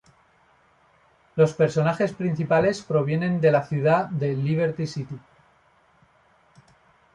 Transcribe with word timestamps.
Los 1.35 1.53
personajes 1.53 2.11
principales 2.13 2.81
provienen 2.81 3.39
de 3.39 3.51
la 3.51 3.61
ciudad 3.67 4.09
de 4.09 4.33
Liberty 4.33 4.87
City. 4.87 5.19